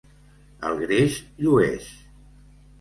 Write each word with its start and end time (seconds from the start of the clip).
El 0.69 0.79
greix 0.85 1.19
llueix. 1.45 1.95